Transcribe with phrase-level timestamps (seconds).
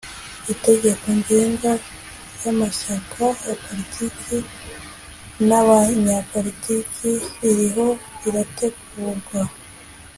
[0.53, 1.71] itegeko ngenga
[2.35, 4.37] ry'amashyaka ya politiki
[5.47, 7.87] n'abanyapolitiki ririho
[8.21, 9.39] rirategurwa